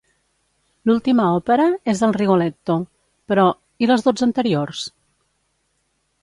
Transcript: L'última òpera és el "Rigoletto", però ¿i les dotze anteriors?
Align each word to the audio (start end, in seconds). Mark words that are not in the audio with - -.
L'última 0.89 1.25
òpera 1.39 1.67
és 1.93 2.01
el 2.07 2.15
"Rigoletto", 2.17 2.79
però 3.33 3.45
¿i 3.85 3.91
les 3.93 4.07
dotze 4.09 4.27
anteriors? 4.29 4.83